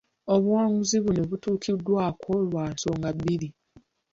Ebuwanguzi 0.33 0.97
buno 1.05 1.21
butuukiddwako 1.29 2.31
lwa 2.47 2.63
nsonga 2.73 3.09
bbiri. 3.15 3.49